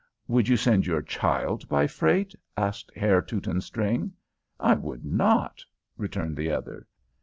"Would 0.27 0.47
you 0.47 0.57
send 0.57 0.87
your 0.87 1.03
child 1.03 1.69
by 1.69 1.85
freight?" 1.85 2.33
asked 2.57 2.91
Herr 2.95 3.21
Teutonstring. 3.21 4.11
"I 4.59 4.73
would 4.73 5.05
not," 5.05 5.63
returned 5.95 6.37
the 6.37 6.49
other. 6.49 6.87